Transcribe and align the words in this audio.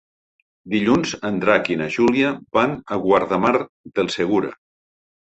Dilluns 0.73 1.11
en 1.27 1.35
Drac 1.43 1.67
i 1.73 1.75
na 1.81 1.89
Júlia 1.95 2.31
van 2.59 2.73
a 2.95 2.97
Guardamar 3.03 3.53
del 3.99 4.09
Segura. 4.15 4.51